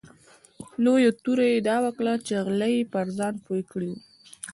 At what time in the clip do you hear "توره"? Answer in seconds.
1.23-1.45